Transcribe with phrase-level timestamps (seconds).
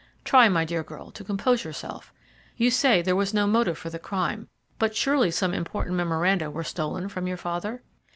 [0.25, 2.11] Try, my dear girl, to compose yourself.
[2.57, 6.63] You say there was no motive for the crime, but surely some important memoranda were
[6.63, 7.83] stolen from your father?"